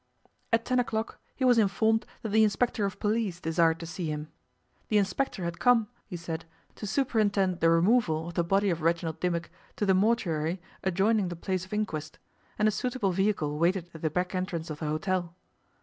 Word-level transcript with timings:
At 0.51 0.65
ten 0.65 0.79
o'clock 0.79 1.19
he 1.35 1.45
was 1.45 1.59
informed 1.59 2.07
that 2.23 2.29
the 2.29 2.43
inspector 2.43 2.85
of 2.85 2.99
police 2.99 3.39
desired 3.39 3.79
to 3.81 3.85
see 3.85 4.07
him. 4.07 4.31
The 4.87 4.97
inspector 4.97 5.43
had 5.43 5.59
come, 5.59 5.89
he 6.07 6.17
said, 6.17 6.43
to 6.77 6.87
superintend 6.87 7.59
the 7.59 7.69
removal 7.69 8.27
of 8.29 8.33
the 8.33 8.43
body 8.43 8.71
of 8.71 8.81
Reginald 8.81 9.19
Dimmock 9.19 9.51
to 9.75 9.85
the 9.85 9.93
mortuary 9.93 10.59
adjoining 10.83 11.27
the 11.27 11.35
place 11.35 11.65
of 11.65 11.73
inquest, 11.73 12.17
and 12.57 12.67
a 12.67 12.71
suitable 12.71 13.11
vehicle 13.11 13.59
waited 13.59 13.91
at 13.93 14.01
the 14.01 14.09
back 14.09 14.33
entrance 14.33 14.71
of 14.71 14.79
the 14.79 14.87
hotel. 14.87 15.35